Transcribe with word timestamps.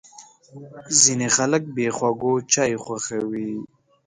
ځینې 1.01 1.27
خلک 1.35 1.63
بې 1.75 1.87
خوږو 1.97 2.33
چای 2.51 2.73
خوښوي. 2.83 3.49